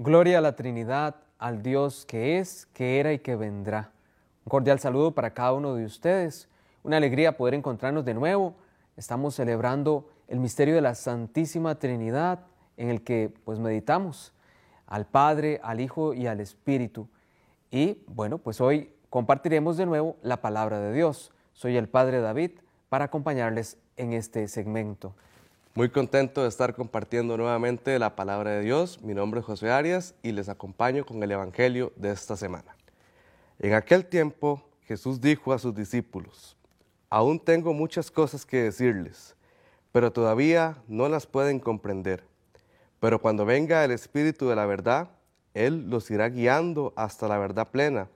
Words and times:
Gloria 0.00 0.38
a 0.38 0.40
la 0.40 0.54
Trinidad, 0.54 1.16
al 1.40 1.60
Dios 1.60 2.06
que 2.06 2.38
es, 2.38 2.66
que 2.66 3.00
era 3.00 3.12
y 3.12 3.18
que 3.18 3.34
vendrá. 3.34 3.90
Un 4.44 4.50
cordial 4.50 4.78
saludo 4.78 5.10
para 5.12 5.34
cada 5.34 5.52
uno 5.54 5.74
de 5.74 5.84
ustedes. 5.84 6.48
Una 6.84 6.98
alegría 6.98 7.36
poder 7.36 7.54
encontrarnos 7.54 8.04
de 8.04 8.14
nuevo. 8.14 8.54
Estamos 8.96 9.34
celebrando 9.34 10.08
el 10.28 10.38
misterio 10.38 10.76
de 10.76 10.82
la 10.82 10.94
Santísima 10.94 11.80
Trinidad 11.80 12.46
en 12.76 12.90
el 12.90 13.02
que 13.02 13.34
pues 13.44 13.58
meditamos 13.58 14.32
al 14.86 15.04
Padre, 15.04 15.58
al 15.64 15.80
Hijo 15.80 16.14
y 16.14 16.28
al 16.28 16.38
Espíritu. 16.38 17.08
Y 17.72 17.98
bueno, 18.06 18.38
pues 18.38 18.60
hoy 18.60 18.92
compartiremos 19.10 19.76
de 19.76 19.86
nuevo 19.86 20.16
la 20.22 20.40
palabra 20.40 20.78
de 20.78 20.92
Dios. 20.92 21.32
Soy 21.54 21.76
el 21.76 21.88
Padre 21.88 22.20
David 22.20 22.52
para 22.88 23.06
acompañarles 23.06 23.78
en 23.96 24.12
este 24.12 24.46
segmento. 24.46 25.16
Muy 25.78 25.90
contento 25.90 26.42
de 26.42 26.48
estar 26.48 26.74
compartiendo 26.74 27.36
nuevamente 27.36 28.00
la 28.00 28.16
palabra 28.16 28.50
de 28.50 28.62
Dios. 28.62 29.00
Mi 29.00 29.14
nombre 29.14 29.38
es 29.38 29.46
José 29.46 29.70
Arias 29.70 30.16
y 30.24 30.32
les 30.32 30.48
acompaño 30.48 31.06
con 31.06 31.22
el 31.22 31.30
Evangelio 31.30 31.92
de 31.94 32.10
esta 32.10 32.36
semana. 32.36 32.74
En 33.60 33.74
aquel 33.74 34.04
tiempo 34.04 34.60
Jesús 34.82 35.20
dijo 35.20 35.52
a 35.52 35.58
sus 35.60 35.76
discípulos, 35.76 36.56
aún 37.08 37.38
tengo 37.38 37.74
muchas 37.74 38.10
cosas 38.10 38.44
que 38.44 38.64
decirles, 38.64 39.36
pero 39.92 40.10
todavía 40.10 40.82
no 40.88 41.08
las 41.08 41.28
pueden 41.28 41.60
comprender. 41.60 42.24
Pero 42.98 43.20
cuando 43.20 43.46
venga 43.46 43.84
el 43.84 43.92
Espíritu 43.92 44.48
de 44.48 44.56
la 44.56 44.66
verdad, 44.66 45.10
Él 45.54 45.88
los 45.88 46.10
irá 46.10 46.28
guiando 46.28 46.92
hasta 46.96 47.28
la 47.28 47.38
verdad 47.38 47.68
plena, 47.70 48.08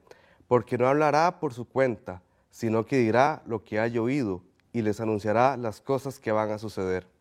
porque 0.49 0.77
no 0.77 0.85
hablará 0.85 1.39
por 1.39 1.53
su 1.53 1.63
cuenta, 1.63 2.23
sino 2.51 2.85
que 2.85 2.97
dirá 2.97 3.41
lo 3.45 3.63
que 3.63 3.79
haya 3.79 4.01
oído 4.01 4.43
y 4.73 4.81
les 4.81 4.99
anunciará 4.99 5.55
las 5.55 5.79
cosas 5.79 6.19
que 6.19 6.33
van 6.33 6.51
a 6.51 6.57
suceder. 6.57 7.12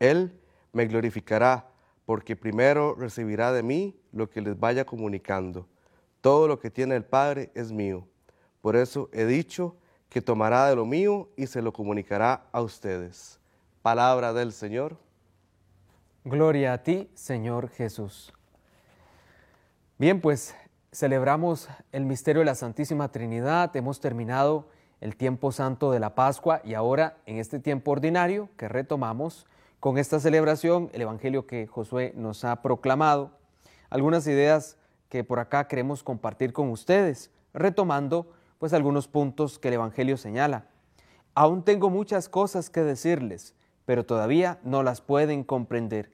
Él 0.00 0.32
me 0.72 0.86
glorificará, 0.86 1.68
porque 2.04 2.34
primero 2.34 2.96
recibirá 2.96 3.52
de 3.52 3.62
mí 3.62 3.96
lo 4.10 4.28
que 4.28 4.40
les 4.40 4.58
vaya 4.58 4.84
comunicando. 4.84 5.68
Todo 6.20 6.48
lo 6.48 6.58
que 6.58 6.70
tiene 6.70 6.96
el 6.96 7.04
Padre 7.04 7.52
es 7.54 7.70
mío. 7.70 8.08
Por 8.60 8.74
eso 8.74 9.08
he 9.12 9.24
dicho 9.24 9.76
que 10.08 10.20
tomará 10.20 10.66
de 10.66 10.74
lo 10.74 10.84
mío 10.84 11.28
y 11.36 11.46
se 11.46 11.62
lo 11.62 11.72
comunicará 11.72 12.46
a 12.50 12.60
ustedes. 12.60 13.38
Palabra 13.82 14.32
del 14.32 14.52
Señor. 14.52 14.96
Gloria 16.24 16.74
a 16.74 16.82
ti, 16.82 17.08
Señor 17.14 17.70
Jesús. 17.70 18.32
Bien, 19.96 20.20
pues 20.20 20.54
celebramos 20.92 21.68
el 21.92 22.04
misterio 22.04 22.40
de 22.40 22.46
la 22.46 22.54
Santísima 22.54 23.10
Trinidad, 23.10 23.74
hemos 23.76 24.00
terminado 24.00 24.68
el 25.00 25.16
tiempo 25.16 25.52
santo 25.52 25.92
de 25.92 26.00
la 26.00 26.14
Pascua 26.14 26.60
y 26.64 26.74
ahora 26.74 27.18
en 27.26 27.38
este 27.38 27.58
tiempo 27.58 27.92
ordinario 27.92 28.50
que 28.56 28.68
retomamos, 28.68 29.46
con 29.80 29.96
esta 29.96 30.20
celebración, 30.20 30.90
el 30.92 31.00
Evangelio 31.00 31.46
que 31.46 31.66
Josué 31.66 32.12
nos 32.14 32.44
ha 32.44 32.60
proclamado, 32.60 33.32
algunas 33.88 34.26
ideas 34.26 34.76
que 35.08 35.24
por 35.24 35.40
acá 35.40 35.68
queremos 35.68 36.02
compartir 36.02 36.52
con 36.52 36.68
ustedes, 36.68 37.30
retomando 37.54 38.30
pues 38.58 38.74
algunos 38.74 39.08
puntos 39.08 39.58
que 39.58 39.68
el 39.68 39.74
Evangelio 39.74 40.18
señala. 40.18 40.66
Aún 41.34 41.64
tengo 41.64 41.88
muchas 41.88 42.28
cosas 42.28 42.68
que 42.68 42.82
decirles, 42.82 43.54
pero 43.86 44.04
todavía 44.04 44.58
no 44.62 44.82
las 44.82 45.00
pueden 45.00 45.44
comprender. 45.44 46.12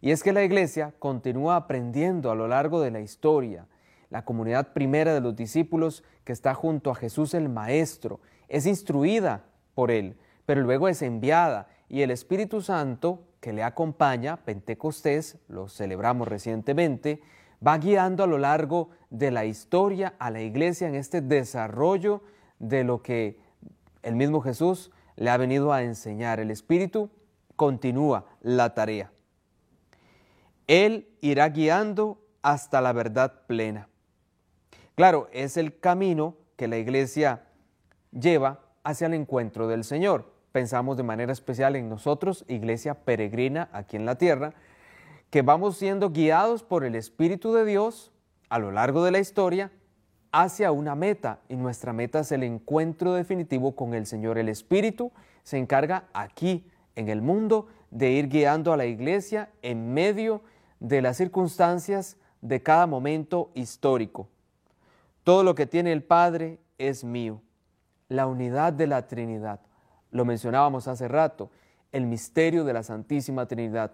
Y 0.00 0.10
es 0.10 0.22
que 0.22 0.32
la 0.32 0.42
iglesia 0.42 0.94
continúa 0.98 1.56
aprendiendo 1.56 2.30
a 2.30 2.34
lo 2.34 2.48
largo 2.48 2.80
de 2.80 2.90
la 2.90 3.00
historia. 3.00 3.66
La 4.08 4.24
comunidad 4.24 4.72
primera 4.72 5.12
de 5.12 5.20
los 5.20 5.36
discípulos 5.36 6.04
que 6.24 6.32
está 6.32 6.54
junto 6.54 6.90
a 6.90 6.94
Jesús 6.94 7.34
el 7.34 7.50
Maestro 7.50 8.20
es 8.48 8.64
instruida 8.64 9.44
por 9.74 9.90
él, 9.90 10.16
pero 10.46 10.62
luego 10.62 10.88
es 10.88 11.02
enviada 11.02 11.68
y 11.88 12.02
el 12.02 12.10
Espíritu 12.10 12.60
Santo 12.60 13.24
que 13.40 13.52
le 13.52 13.62
acompaña, 13.62 14.38
Pentecostés, 14.38 15.38
lo 15.48 15.68
celebramos 15.68 16.26
recientemente, 16.28 17.20
va 17.64 17.78
guiando 17.78 18.24
a 18.24 18.26
lo 18.26 18.38
largo 18.38 18.90
de 19.10 19.30
la 19.30 19.44
historia 19.44 20.14
a 20.18 20.30
la 20.30 20.40
iglesia 20.40 20.88
en 20.88 20.94
este 20.94 21.20
desarrollo 21.20 22.22
de 22.58 22.84
lo 22.84 23.02
que 23.02 23.38
el 24.02 24.16
mismo 24.16 24.40
Jesús 24.40 24.90
le 25.16 25.30
ha 25.30 25.36
venido 25.36 25.72
a 25.72 25.82
enseñar. 25.82 26.40
El 26.40 26.50
Espíritu 26.50 27.10
continúa 27.56 28.24
la 28.40 28.74
tarea. 28.74 29.12
Él 30.66 31.08
irá 31.20 31.48
guiando 31.50 32.18
hasta 32.42 32.80
la 32.80 32.92
verdad 32.92 33.42
plena. 33.46 33.88
Claro, 34.94 35.28
es 35.32 35.56
el 35.56 35.78
camino 35.78 36.36
que 36.56 36.68
la 36.68 36.78
iglesia 36.78 37.44
lleva 38.10 38.60
hacia 38.84 39.06
el 39.06 39.14
encuentro 39.14 39.68
del 39.68 39.84
Señor 39.84 40.33
pensamos 40.54 40.96
de 40.96 41.02
manera 41.02 41.32
especial 41.32 41.74
en 41.74 41.88
nosotros, 41.88 42.44
iglesia 42.46 42.94
peregrina 42.94 43.68
aquí 43.72 43.96
en 43.96 44.06
la 44.06 44.18
tierra, 44.18 44.54
que 45.30 45.42
vamos 45.42 45.76
siendo 45.76 46.10
guiados 46.10 46.62
por 46.62 46.84
el 46.84 46.94
Espíritu 46.94 47.52
de 47.52 47.64
Dios 47.64 48.12
a 48.50 48.60
lo 48.60 48.70
largo 48.70 49.02
de 49.02 49.10
la 49.10 49.18
historia 49.18 49.72
hacia 50.30 50.70
una 50.70 50.94
meta 50.94 51.40
y 51.48 51.56
nuestra 51.56 51.92
meta 51.92 52.20
es 52.20 52.30
el 52.30 52.44
encuentro 52.44 53.14
definitivo 53.14 53.74
con 53.74 53.94
el 53.94 54.06
Señor. 54.06 54.38
El 54.38 54.48
Espíritu 54.48 55.10
se 55.42 55.58
encarga 55.58 56.04
aquí 56.12 56.70
en 56.94 57.08
el 57.08 57.20
mundo 57.20 57.66
de 57.90 58.12
ir 58.12 58.28
guiando 58.28 58.72
a 58.72 58.76
la 58.76 58.86
iglesia 58.86 59.50
en 59.60 59.92
medio 59.92 60.40
de 60.78 61.02
las 61.02 61.16
circunstancias 61.16 62.16
de 62.42 62.62
cada 62.62 62.86
momento 62.86 63.50
histórico. 63.54 64.28
Todo 65.24 65.42
lo 65.42 65.56
que 65.56 65.66
tiene 65.66 65.90
el 65.90 66.04
Padre 66.04 66.60
es 66.78 67.02
mío, 67.02 67.42
la 68.08 68.28
unidad 68.28 68.72
de 68.72 68.86
la 68.86 69.08
Trinidad 69.08 69.58
lo 70.14 70.24
mencionábamos 70.24 70.86
hace 70.86 71.08
rato, 71.08 71.50
el 71.90 72.06
misterio 72.06 72.64
de 72.64 72.72
la 72.72 72.84
Santísima 72.84 73.46
Trinidad, 73.46 73.90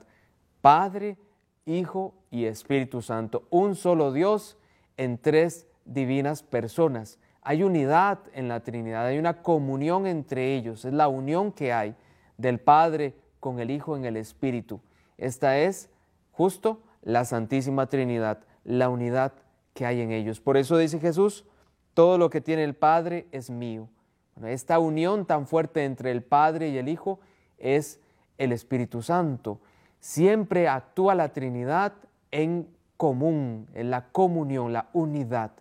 Padre, 0.61 1.17
Hijo 1.65 2.13
y 2.31 2.45
Espíritu 2.45 3.01
Santo, 3.01 3.47
un 3.49 3.75
solo 3.75 4.13
Dios 4.13 4.59
en 4.99 5.17
tres 5.17 5.67
divinas 5.87 6.43
personas. 6.43 7.19
Hay 7.41 7.63
unidad 7.63 8.19
en 8.35 8.49
la 8.49 8.61
Trinidad, 8.61 9.07
hay 9.07 9.19
una 9.19 9.43
comunión 9.43 10.07
entre 10.07 10.55
ellos, 10.55 10.85
es 10.85 10.93
la 10.93 11.09
unión 11.09 11.53
que 11.53 11.73
hay 11.73 11.95
del 12.37 12.61
Padre 12.61 13.15
con 13.41 13.59
el 13.59 13.71
Hijo 13.71 13.97
en 13.97 14.05
el 14.05 14.19
Espíritu. 14.19 14.83
Esta 15.17 15.59
es 15.59 15.89
justo 16.33 16.83
la 17.01 17.25
Santísima 17.25 17.87
Trinidad, 17.87 18.41
la 18.65 18.91
unidad 18.91 19.33
que 19.73 19.87
hay 19.87 20.03
en 20.03 20.11
ellos. 20.11 20.39
Por 20.39 20.59
eso 20.59 20.77
dice 20.77 21.01
Jesús, 21.01 21.47
todo 21.95 22.19
lo 22.19 22.29
que 22.29 22.43
tiene 22.43 22.63
el 22.65 22.75
Padre 22.75 23.27
es 23.33 23.49
mío. 23.49 23.89
Esta 24.45 24.79
unión 24.79 25.27
tan 25.27 25.47
fuerte 25.47 25.85
entre 25.85 26.11
el 26.11 26.23
Padre 26.23 26.69
y 26.69 26.79
el 26.79 26.89
Hijo 26.89 27.21
es 27.59 28.01
el 28.39 28.53
Espíritu 28.53 29.03
Santo. 29.03 29.61
Siempre 29.99 30.69
actúa 30.69 31.15
la 31.15 31.33
Trinidad 31.33 31.93
en 32.31 32.69
común, 32.97 33.69
en 33.75 33.91
la 33.91 34.09
comunión, 34.13 34.73
la 34.73 34.89
unidad. 34.93 35.53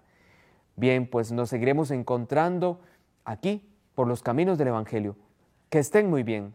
Bien, 0.76 1.10
pues 1.10 1.32
nos 1.32 1.50
seguiremos 1.50 1.92
encontrando 1.92 2.80
aquí 3.26 3.70
por 3.96 4.08
los 4.08 4.24
caminos 4.24 4.58
del 4.58 4.70
Evangelio. 4.70 5.16
Que 5.70 5.80
estén 5.80 6.10
muy 6.10 6.24
bien. 6.24 6.54